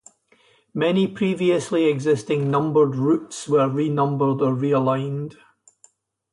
Many 0.73 1.07
previously 1.07 1.85
existing 1.85 2.49
numbered 2.49 2.95
routes 2.95 3.47
were 3.47 3.69
renumbered 3.69 4.41
or 4.41 4.55
realigned. 4.55 5.37